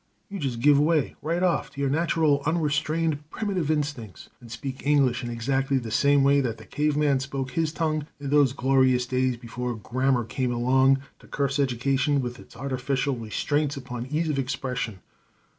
[0.29, 5.23] You just give way, right off, to your natural, unrestrained, primitive instincts, and speak English
[5.23, 9.37] in exactly the same way that the caveman spoke his tongue in those glorious days
[9.37, 15.01] before grammar came along to curse education with its artificial restraints upon ease of expression.